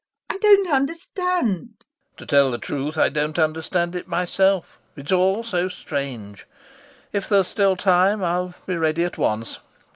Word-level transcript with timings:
I 0.31 0.39
don't 0.39 0.67
understand! 0.67 1.85
LOPAKHIN. 1.85 2.17
To 2.17 2.25
tell 2.25 2.49
the 2.49 2.57
truth, 2.57 2.97
I 2.97 3.09
don't 3.09 3.37
understand 3.37 3.93
it 3.95 4.07
myself. 4.07 4.79
It's 4.95 5.11
all 5.11 5.43
so 5.43 5.67
strange.... 5.67 6.47
If 7.13 7.29
there's 7.29 7.47
still 7.47 7.75
time, 7.75 8.23
I'll 8.23 8.55
be 8.65 8.77
ready 8.77 9.03
at 9.03 9.19
once... 9.19 9.59